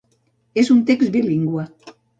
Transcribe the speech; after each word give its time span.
És 0.61 0.71
un 0.77 0.81
text 0.89 1.15
bilingüe. 1.19 1.71